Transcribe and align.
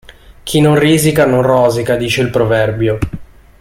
Chi 0.43 0.61
non 0.61 0.79
risica 0.79 1.27
non 1.27 1.43
rosica 1.43 1.95
dice 1.95 2.21
il 2.23 2.31
proverbio. 2.31 2.97